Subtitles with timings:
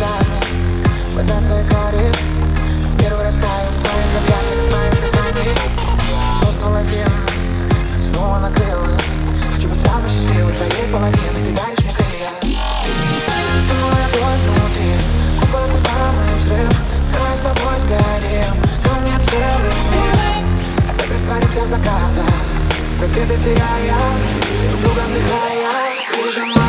[0.00, 0.14] глаза.
[1.12, 2.18] Глаза твои горят
[2.98, 5.54] Первый раз таю в твоих объятиях, твоих касаний
[6.40, 7.12] Чувство лавин
[7.98, 8.88] Снова накрыло.
[9.54, 12.30] Хочу быть самой счастливой твоей половиной, Ты даришь мне крылья.
[12.40, 14.92] Ты мой огонь внутри.
[15.40, 16.72] Губа губа мой взрыв.
[17.12, 18.54] Давай с тобой сгорим.
[18.82, 20.16] Ко мне целый мир.
[20.88, 22.34] Опять растворимся в закатах.
[23.00, 24.00] Рассветы теряя.
[24.68, 25.60] Друг друга вдыхая.
[26.14, 26.59] Ты же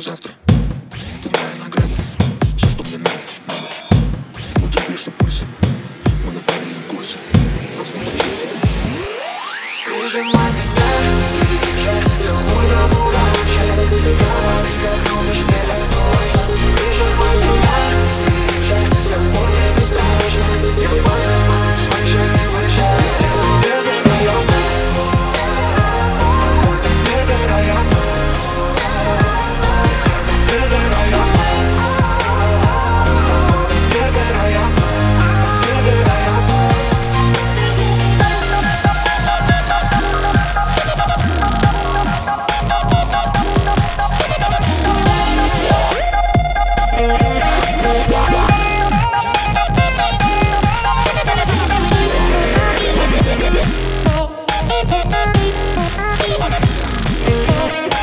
[0.00, 0.32] что завтра.
[1.22, 1.88] Ты моя награда
[2.56, 5.48] Все, что мне надо, надо Удивишься пульсом
[6.24, 7.18] Мы на параллельном курсе.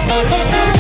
[0.08, 0.75] Thank